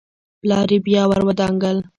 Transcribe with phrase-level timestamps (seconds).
[0.41, 1.77] پلار يې بيا ور ودانګل.